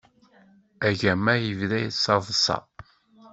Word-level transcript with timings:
Agama 0.89 1.31
yebda 1.43 1.77
yettaḍsa. 1.83 2.57